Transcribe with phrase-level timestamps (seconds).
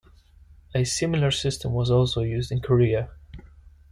[0.73, 3.11] A similar system was also used in Korea.